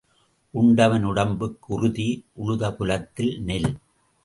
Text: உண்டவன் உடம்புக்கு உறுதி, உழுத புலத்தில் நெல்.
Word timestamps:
உண்டவன் 0.53 1.03
உடம்புக்கு 1.03 1.73
உறுதி, 1.73 2.25
உழுத 2.35 2.71
புலத்தில் 2.75 3.41
நெல். 3.41 3.71